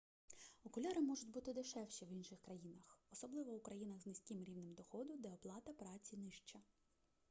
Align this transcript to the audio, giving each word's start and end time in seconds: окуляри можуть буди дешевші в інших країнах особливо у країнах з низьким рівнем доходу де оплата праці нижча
окуляри 0.63 1.01
можуть 1.01 1.31
буди 1.31 1.53
дешевші 1.53 2.05
в 2.05 2.11
інших 2.13 2.41
країнах 2.41 2.99
особливо 3.11 3.51
у 3.51 3.59
країнах 3.59 4.01
з 4.01 4.05
низьким 4.05 4.43
рівнем 4.43 4.73
доходу 4.73 5.15
де 5.19 5.29
оплата 5.31 5.73
праці 5.73 6.17
нижча 6.17 6.59